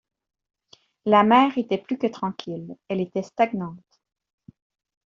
La 1.05 1.21
mer 1.23 1.59
était 1.59 1.77
plus 1.77 1.99
que 1.99 2.07
tranquille, 2.07 2.75
elle 2.89 3.01
était 3.01 3.21
stagnante. 3.21 4.01